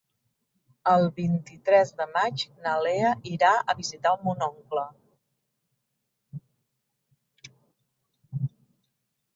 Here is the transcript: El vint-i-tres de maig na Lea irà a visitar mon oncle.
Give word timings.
El 0.91 1.03
vint-i-tres 1.17 1.91
de 1.99 2.07
maig 2.15 2.45
na 2.63 2.73
Lea 2.87 3.11
irà 3.33 3.51
a 3.59 3.77
visitar 3.83 4.15
mon 4.23 4.43
oncle. 4.47 4.87